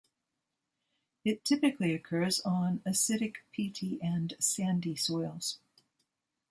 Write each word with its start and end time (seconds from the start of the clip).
It 1.23 1.45
typically 1.45 1.93
occurs 1.93 2.39
on 2.39 2.79
acidic 2.87 3.35
peaty 3.51 4.01
and 4.01 4.33
sandy 4.39 4.95
soils. 4.95 5.59